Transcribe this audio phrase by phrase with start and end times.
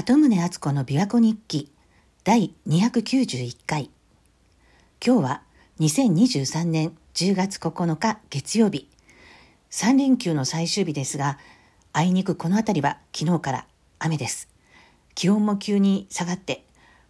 [0.00, 1.72] 鳩宗敦子の琵琶湖日記
[2.22, 3.90] 第291回。
[5.04, 5.42] 今日は
[5.80, 8.88] 2023年10月9日月曜日。
[9.72, 11.36] 3連休の最終日ですが
[11.92, 13.66] あいにくこの辺りは昨日から
[13.98, 14.48] 雨です。
[15.16, 16.64] 気温も急に下がって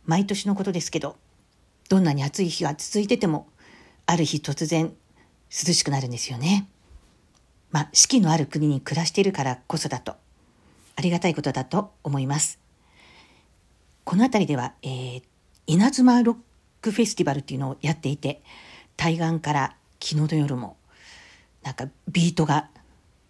[0.06, 1.16] 毎年のことですけど
[1.90, 3.48] どんなに暑い日が続いてても
[4.06, 4.94] ある日突然
[5.50, 6.66] 涼しくなるんですよね。
[7.70, 10.16] まあ四季のある国に暮らしているからこそだと
[10.96, 12.66] ありがたいことだと思います。
[14.08, 15.22] この辺りでは、えー、
[15.66, 16.36] 稲妻ロッ
[16.80, 18.40] クフェスティバルっていうのをやっていて
[18.96, 20.78] 対岸から昨日の夜も
[21.62, 22.70] なんかビートが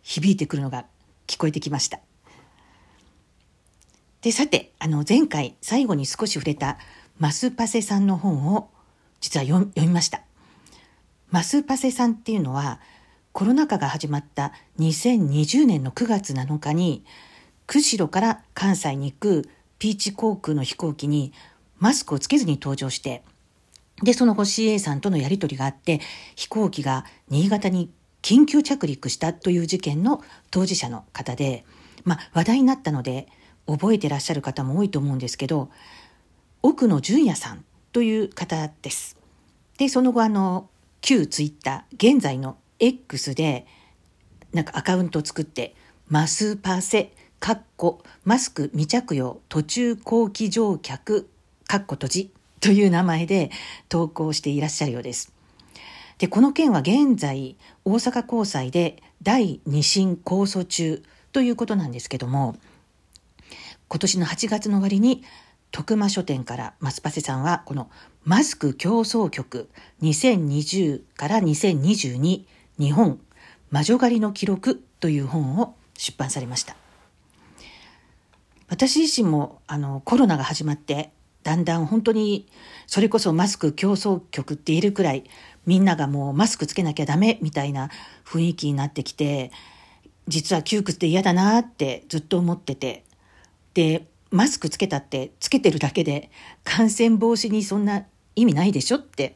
[0.02, 0.84] 響いてくるのが
[1.26, 1.98] 聞こえてきました。
[4.22, 6.78] でさてあの前回最後に少し触れた
[7.18, 8.70] マスパセさんの本を
[9.20, 10.22] 実は読みました。
[11.32, 12.78] マスパセさんっていうのは
[13.32, 17.04] コロナ禍が始まった2020年の9月7日に
[17.66, 21.32] 釧路から関西に行くピーチ航空の飛行機に
[21.78, 23.22] マスクをつけずに登場して、
[24.02, 26.00] で、その後 CA さんとのやり取りがあって、
[26.36, 27.90] 飛行機が新潟に
[28.22, 31.64] 緊急着陸したという事件の当事者の方で、
[32.04, 33.28] まあ話題になったので、
[33.66, 35.70] 覚えてらっしゃる方も多いと思うんですけど、
[36.62, 39.16] 奥野淳也さんという方です。
[39.78, 40.68] で、その後あの、
[41.00, 43.66] 旧ツイッター、現在の X で、
[44.52, 45.74] なんかアカウントを作って、
[46.08, 51.28] マスパセかっこマスク未着用途中後期乗客
[51.66, 53.50] かっこ閉じという名前で
[53.88, 55.32] 投稿していらっしゃるようです。
[56.18, 62.56] で、この件は現在大阪高裁で第二審控訴中ということなんですけども、
[63.88, 65.22] 今年の8月の終わりに
[65.70, 67.90] 徳間書店からマスパセさんはこの
[68.24, 69.68] マスク競争局
[70.02, 72.44] 2020から2022
[72.78, 73.20] 日本
[73.70, 76.76] 魔女狩りの記録という本を出版されました。
[78.68, 81.10] 私自身もあのコロナが始まって
[81.42, 82.48] だんだん本当に
[82.86, 85.24] それこそマスク競争局って言えるくらい
[85.66, 87.90] みんながもうマスクつけなきゃダメみたいな
[88.26, 89.50] 雰囲気になってきて
[90.26, 93.04] 実は窮屈で嫌だなってずっと思ってて。
[93.74, 96.30] でマスクつけたってつけてるだけで
[96.64, 98.04] 感染防止にそんな
[98.36, 99.34] 意味ないでしょって。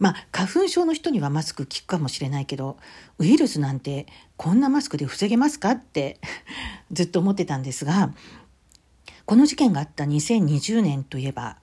[0.00, 2.78] まあ花粉症の人にはマスク効くかもしれないけど
[3.18, 4.06] ウイルスなんて
[4.36, 6.18] こんなマスクで防げますかって
[6.90, 8.12] ずっと思ってたんですが
[9.26, 11.56] この事件があった2020年といえば、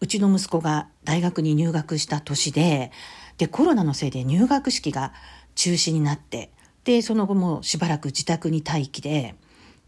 [0.00, 2.92] うちの息子が大学に入学した年で、
[3.36, 5.12] で、コロナのせいで入学式が
[5.54, 6.50] 中止になって、
[6.84, 9.34] で、その後もしばらく自宅に待機で、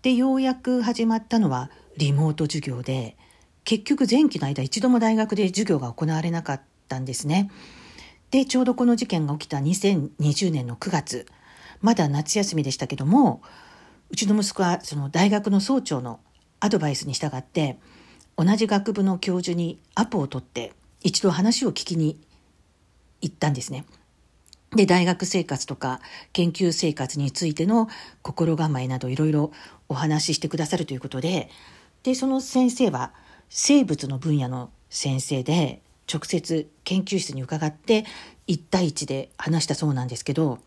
[0.03, 3.17] で、ようやく始まったのはリモート授業で、
[3.65, 7.51] 結局前期の間一度も大学で授業が行われなかったんですね。
[8.31, 11.27] で、ちょうどこの事件が起きた2020年の9月、
[11.81, 13.41] まだ夏休みでしたけども、
[14.11, 16.21] うちの息子はその大学の総長の
[16.61, 17.79] アドバイスに従って
[18.37, 20.73] 同じ学部の教授にアポを取って
[21.03, 22.19] 一度話を聞きに
[23.21, 23.85] 行ったんですね。
[24.75, 26.01] で大学生活とか
[26.33, 27.89] 研究生活についての
[28.23, 29.53] 心構えなどいろいろ
[29.89, 31.49] お話ししてくださるということで
[32.03, 33.13] でその先生は
[33.49, 38.05] 生物の分野の先生で直接研究室に伺って
[38.49, 40.59] 1対1で話したそうなんですけど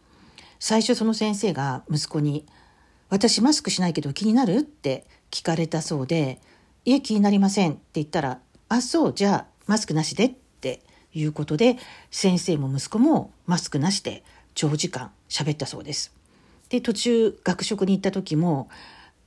[0.59, 2.45] 最初その先生が息子に
[3.09, 6.39] 「私マスクしないけど気になる?」って聞かれたそうで
[6.85, 10.81] 「いえ気になりません」って言ったら「あそうじゃあマスクなしで」って
[11.13, 11.77] いうことで
[12.11, 14.23] 先生も息子もマスクなしで
[14.55, 16.11] 長時間喋ったそうです。
[16.69, 18.69] で途中学食に行った時も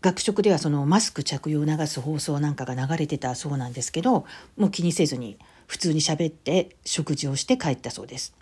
[0.01, 4.27] 学食ではそのマスク着用を流す放送なんかが流れてたそうなんですけど
[4.57, 8.35] もう気にせずに普通に喋って食事をして帰ったそうです。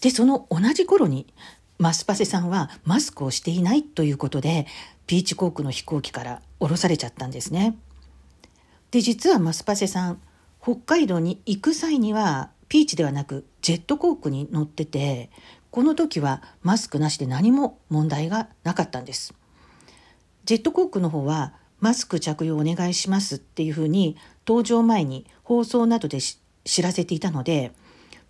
[0.00, 1.26] でその同じ頃に
[1.78, 4.66] マスパセさんはマスクをしていないということで
[5.06, 7.76] ピーチ航空の飛行機から降ろされちゃったんですね。
[8.90, 10.20] で実はマスパセさん
[10.60, 15.30] 北海道に行く際にはピーチではなくジェット航空に乗ってて
[15.70, 19.34] この時はマスクなしで何も問題がなかったんです。
[20.44, 27.72] ジェット航空の方はマスク着用お願いしますっていうふうに搭乗前に放送などで知らせていたので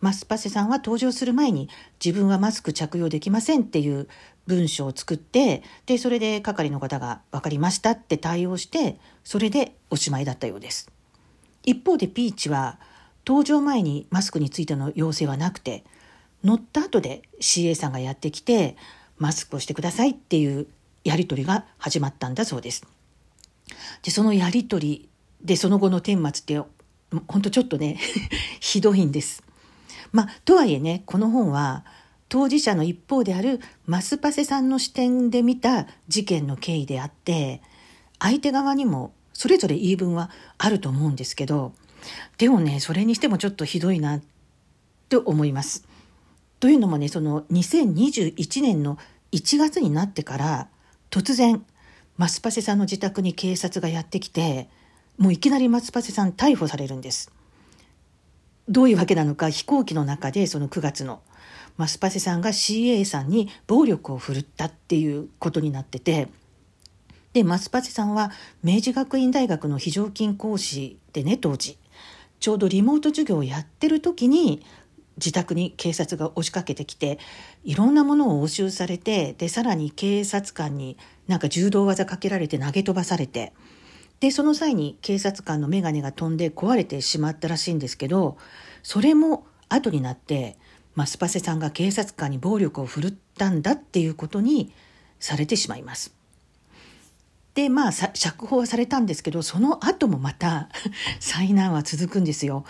[0.00, 1.68] マスパセさんは登場する前に
[2.04, 4.08] 自分はマスク着用できませんっていう
[4.46, 10.90] 文章を作ってでそれで係の方が分かりましたって対応してそれでおしまいだったようです。
[11.64, 12.78] 一方でピーチは
[13.26, 15.84] 登場前にマスクについての要請はなくて
[16.42, 18.76] 乗った後で CA さんがやってきて
[19.18, 20.66] マスクをしてくださいっていう
[21.04, 22.86] やり取りが始まったんだそうです。
[24.02, 25.08] でそのやり取り
[25.42, 26.70] でその後の顛末って
[27.26, 27.98] 本当ちょっとね
[28.60, 29.42] ひどいんです。
[30.12, 31.84] まあ、とはいえね、この本は、
[32.28, 37.62] 当事者の一方であるマスパセさんの視点で見た事件の経緯であって、
[38.18, 41.72] 相手側にもそれぞれ言い分はあると思うんですけど
[42.38, 44.22] でもねそれにしてもちょっとひどいなっ
[45.08, 45.86] て思います。
[46.60, 48.98] というのもねその2021年の
[49.30, 50.68] 1月になってから
[51.10, 51.64] 突然
[52.16, 54.68] マスパセさんの自宅に警察がやってきて
[55.18, 57.30] もういきなりマスパセさん逮捕されるんです。
[58.68, 61.22] どういうわけなのか飛行機の中でその9月の
[61.76, 66.28] マスパセさんが CA さんに暴力を振るったっていうことになってて
[67.32, 68.30] でマスパセさんは
[68.62, 71.78] 明治学院大学の非常勤講師でね当時。
[72.40, 74.62] ちょうどリモート授業をやってる時に
[75.16, 77.18] 自宅に警察が押しかけてきて
[77.64, 83.52] いろんなものを押収されてでさらに警察官になんか柔道技かけられて投げ飛ばされて
[84.20, 88.36] でその際に警察官の眼鏡が飛んで壊れてしまったらしいんですけど
[88.82, 90.56] それも後になって
[90.94, 94.72] マスパセさんが警察官に暴力を振るったんだっていうことに
[95.20, 96.12] されてしまいます。
[97.54, 100.68] でまあ釈放はされたんですけどその後もまた
[101.18, 102.64] 災難は続くんですよ。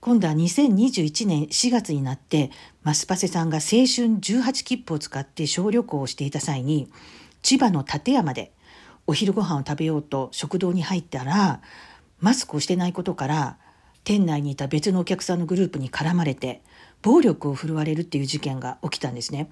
[0.00, 2.50] 今度は2021年4月になって
[2.82, 6.88] マスパセさんが青春18切符を使って小旅行をしていた際に
[7.42, 8.52] 千葉の館山で
[9.06, 11.60] お昼ご飯を食べようと食堂に入ったら
[12.20, 13.58] マスクをしてないことから
[14.04, 16.62] 店内にいた別のお客さんのグループに絡まれて
[17.02, 19.50] 暴力を振るわれるっていう事件が起きたんですね。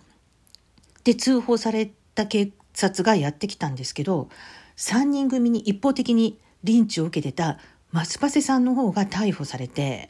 [1.04, 4.28] で通報された警察がやってきたんですけど
[4.76, 7.58] 3人組に一方的にリンチを受けてた
[7.92, 10.08] マスパセさんの方が逮捕されて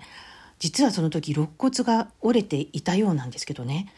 [0.59, 3.93] 実はその時肋骨が折れていたようなんですけどね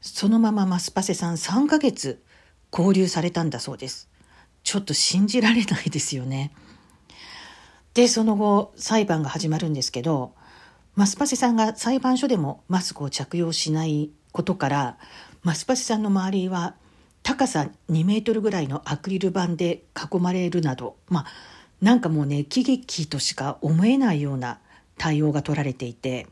[0.00, 2.22] そのままマスパセさん3ヶ月
[2.70, 4.10] 拘留されたんだそうです
[4.74, 6.50] ちょっと信じられないですよね。
[7.94, 10.32] でその後裁判が始まるんですけど
[10.96, 14.98] マスパセさんが裁判所でもマスクを着用しないことから
[15.44, 16.74] マスパセさんの周りは
[17.22, 21.26] 高さ2メートルぐらいのアクリル板で囲まれるなどまあ
[21.80, 24.58] なんかもうね喜劇としか思えないような
[24.98, 26.26] 対応が取られていて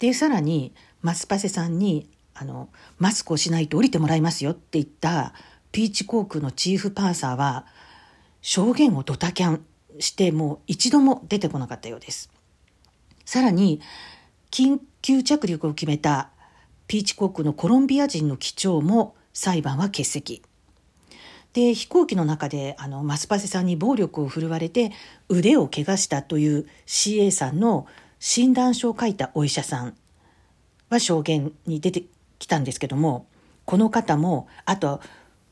[0.00, 2.68] でさらにマスパセさんにあの
[3.00, 5.32] 「マスクをしないと降りてもらいますよ」って言った
[5.74, 7.66] ピーチ航空のチーフパーサーは
[8.42, 9.66] 証言をドタキャン
[9.98, 12.30] してもう一度も出てこなかったようです。
[13.24, 13.80] さらに
[14.52, 16.30] 緊急着陸を決めた
[16.86, 20.42] ピーチ航空のコロンビア人の機長も裁判は欠席。
[21.54, 24.92] で飛行機の中であのマスパセさんに暴力を振るわれて
[25.28, 27.88] 腕を怪我したという CA さんの
[28.20, 29.96] 診断書を書いたお医者さん
[30.88, 32.04] は証言に出て
[32.38, 33.26] きたんですけども
[33.64, 35.00] この方もあと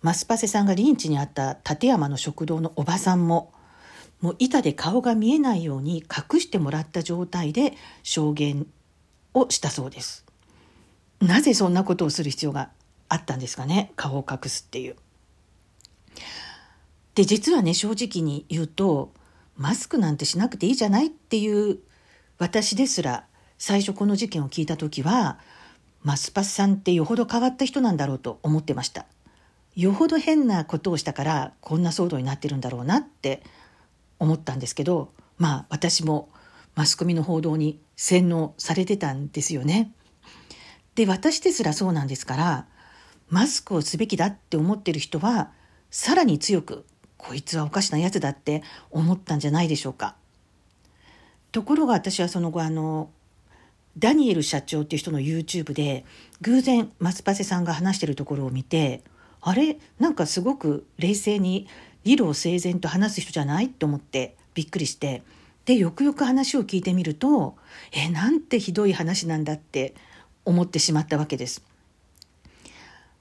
[0.03, 3.53] マスパセさんがリンチにあった立山の食堂のおばさんも
[4.21, 8.67] もう板で顔が見えないように隠してもらった状態で証言
[9.35, 10.25] をしたそうです。
[11.21, 12.71] なぜそんなことをする必要が
[13.09, 13.93] あったんですかね？
[13.97, 14.97] 顔を隠すっていう。
[17.15, 19.13] で実はね正直に言うと
[19.57, 21.79] マスクなんてしなくていいじゃないっていう
[22.39, 23.27] 私ですら
[23.59, 25.39] 最初この事件を聞いた時は
[26.03, 29.07] マスパスさんってよほど変わった人なんだろうと思ってました。
[29.75, 33.43] よほど変なことをしたからこんな騒動になってるんだろうなって
[34.19, 36.29] 思ったんですけどまあ私も
[36.75, 39.93] マスコミの報道に洗脳されてたんですよね。
[40.95, 42.67] で私ですらそうなんですから
[43.31, 45.51] マスクをすべきだって思ってる人は
[45.91, 46.85] さらに強く
[47.17, 50.17] こいつはおかしなやつだって思ったんじゃないでしょうか。
[51.51, 53.11] ところが私はその後あの
[53.99, 56.05] ダニエル社長っていう人の YouTube で
[56.41, 59.03] 偶然マスパセさんが話してるところを見て
[59.43, 59.79] あれ？
[59.99, 61.67] なんかすごく冷静に
[62.05, 63.69] 理路整然と話す人じゃない？
[63.69, 65.23] と思ってびっくりして。
[65.65, 67.55] でよくよく話を聞いてみると
[67.93, 69.95] えなんてひどい話なんだって
[70.45, 71.63] 思ってしまったわけです。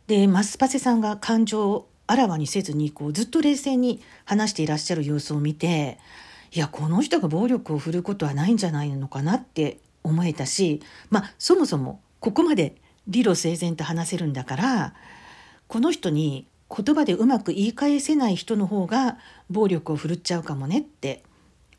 [0.08, 6.00] でマスパセさんが感情をあらわにせずにこうずっと冷静に話していらっしゃる様子を見て
[6.52, 12.76] いやこの人が暴力を振るうことはないんじゃないのかなって思えたしまあそもそもここまで
[13.08, 14.94] 理路整然と話せるんだから
[15.72, 19.18] この人に言葉でうまく言い返せない人の方が
[19.50, 21.24] 暴力を振るっちゃうかもねって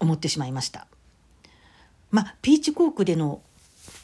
[0.01, 0.87] 思ってしまいました。
[2.11, 3.43] まあ、ピーチコークでの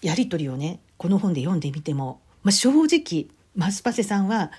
[0.02, 4.52] やり取りをねこの本で読んでみても、まあ、正直マスパセさんは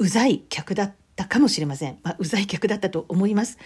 [0.00, 3.58] うざい客だったかもしれません、まあ、うざい客だったと思います。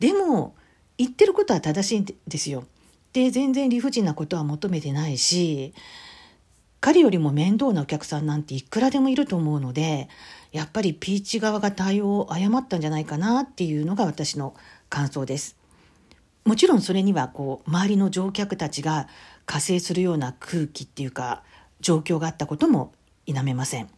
[0.00, 0.56] でも
[0.98, 2.64] 言ってることは正しいんですよ。
[3.12, 5.72] で全然理不尽なことは求めてないし
[6.84, 10.10] 彼よりも面倒なお客さんなんていくらでもいると思うので
[10.52, 14.54] やっぱりピーチ側が対応を誤ったんじゃないかなっていうのが私の
[14.90, 15.56] 感想です。
[16.44, 19.08] もちろんそれにはこう周りの乗客たちが
[19.46, 21.42] 加勢するような空気っていうか
[21.80, 22.92] 状況があったことも
[23.24, 23.88] 否めません。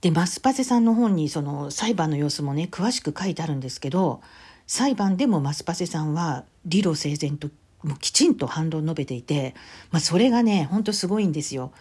[0.00, 4.20] でマスパセさんの本にその裁判の様子もね詳しく書いてあるんですけど
[4.68, 7.50] 裁判でもマスパセさんは理路整然と
[7.82, 9.54] もうきちんと反論述べていて、
[9.90, 11.72] まあ、それがねほんとすごいんですよ。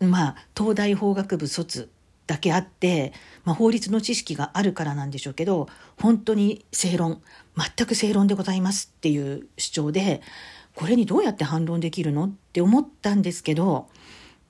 [0.00, 1.90] まあ東大法学部卒
[2.26, 3.12] だけあって、
[3.44, 5.68] まあ、法律の知識があるからなんでしょうけど
[6.00, 7.20] 本当に正論
[7.56, 10.22] 全く正論でございますっていう主張で
[10.74, 12.26] これにどうやって反論できるの？
[12.26, 13.88] って思ったんですけど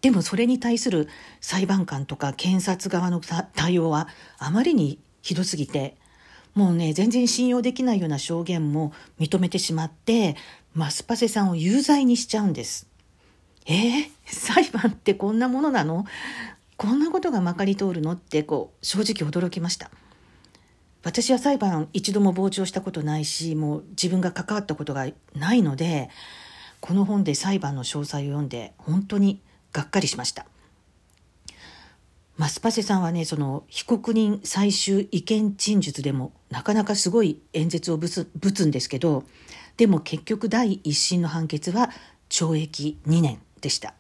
[0.03, 1.09] でもそれに対する
[1.41, 3.21] 裁判官とか検察側の
[3.55, 5.97] 対応はあまりにひどすぎて
[6.55, 10.37] もうね全然信用できないような証言も認めてしまって
[10.75, 12.87] マスパセさんを有罪にしちゃうんです。
[13.67, 16.05] えー、裁判ってこんなものなの？
[16.77, 18.13] こんなことがまかり通るの？
[18.13, 19.91] ってこう正直驚きました。
[21.05, 26.11] 私は裁判一度も傍聴したことないしもう自分が関わったことがないので
[26.81, 29.41] この本で裁判の詳細を読んで本当に
[29.73, 30.47] がっかりしました。
[32.39, 39.25] マスパセさんはねその被告人最終意見陳述でもなかなかすごい演説をぶつぶつんですけど
[39.77, 41.91] でも結局第一審の判決は
[42.29, 43.95] 懲役2年でした。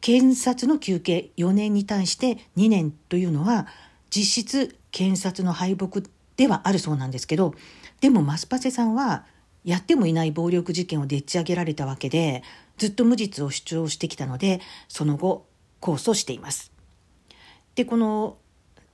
[0.00, 3.66] 検察の求刑4年に対して2年というのは
[4.10, 6.02] 実質検察の敗北
[6.36, 7.54] ではあるそうなんですけど
[8.02, 9.24] でもマスパセさんは
[9.64, 12.42] やってもいない暴力事件をでっち上げられたわけで
[12.76, 15.46] ずっと無実を主張してきたのでその後
[15.80, 16.70] 控訴しています。
[17.74, 18.36] でこの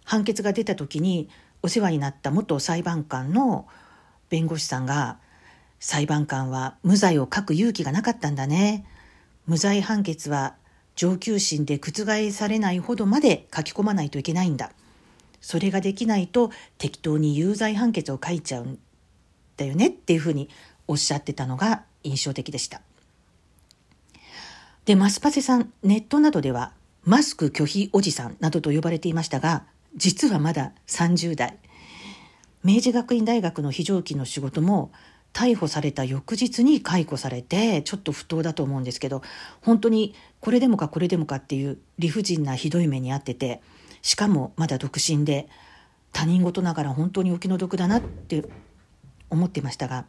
[0.04, 1.28] 判決が出た時に
[1.62, 3.66] お世話になった元裁判官の
[4.28, 5.18] 弁護士さんが
[5.80, 8.84] 裁判官は無罪を書く勇気がなかったんだね。
[9.46, 10.54] 無罪判決は
[10.94, 14.72] 上級審で覆されないほどまで書き込まないといけないんだ。
[15.40, 18.78] それができないと適当に有罪判決を書いちゃうん
[19.56, 20.50] だよねっていうふうに
[20.86, 22.82] おっしゃってたのが印象的でした。
[24.84, 26.72] でマスパセさんネットなどでは
[27.04, 29.64] マスク拒否おじさんなどと呼ばれていましたが、
[29.96, 31.56] 実はまだ30代。
[32.62, 34.92] 明治学院大学の非常勤の仕事も
[35.32, 39.22] 逮捕された翌日に解雇されてちょっと不当だと思うんですけど
[39.60, 43.62] 本当にこれでもかこれでもかっていう理不尽なひどい目に遭ってて
[44.02, 45.48] しかもまだ独身で
[46.12, 48.44] 他人事ながら本当にお気の毒だなって
[49.28, 50.06] 思ってましたが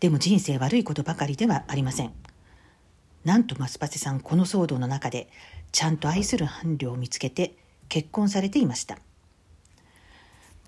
[0.00, 2.12] でも人生悪いことばかりではありません。
[3.24, 5.28] なんとマスパセさんこの騒動の中で
[5.72, 7.56] ちゃんと愛する伴侶を見つけて
[7.88, 8.98] 結婚されていました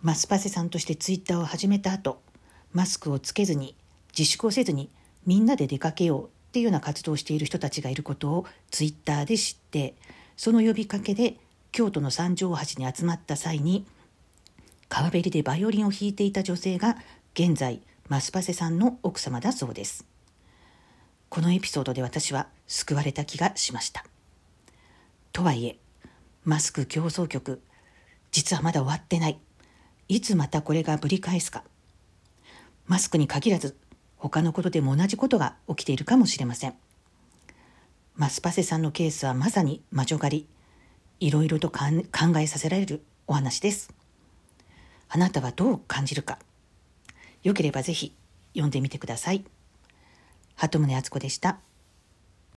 [0.02, 2.22] マスパセさんとしてツイッターを始めた後
[2.76, 3.74] マスクをつけずに
[4.16, 4.90] 自粛をせずに
[5.24, 9.94] みんなで出かけようっていうような活動をしている人たちがいることをツイッターで知って
[10.36, 11.38] その呼びかけで
[11.72, 13.86] 京都の三条橋に集まった際に
[14.90, 16.98] 川べりでバイオリンを弾いていた女性が
[17.32, 17.80] 現在
[18.10, 20.04] マスパセさんの奥様だそうです。
[21.30, 24.04] このエピソードで私は救われた気がしました。
[25.32, 25.78] とはいえ、
[26.44, 27.62] マスク競争局、
[28.32, 29.38] 実はまだ終わってない。
[30.08, 31.64] いつまたこれがぶり返すか。
[32.86, 33.76] マスクに限らず、
[34.16, 36.74] 他のことでも同じことが起きているかもしれません。
[38.14, 40.46] マスパセさんのケースはまさに魔女狩り。
[41.18, 41.80] いろいろと考
[42.38, 43.92] えさせられるお話です。
[45.08, 46.38] あなたはどう感じるか。
[47.42, 48.14] よければぜひ
[48.52, 49.44] 読んでみてください。
[50.54, 51.58] 鳩宗敦子でした。